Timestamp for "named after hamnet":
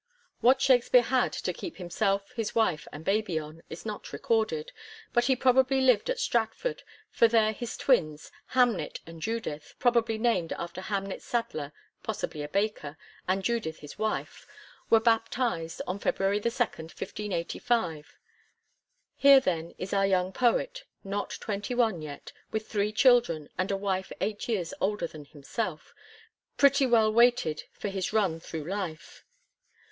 10.17-11.21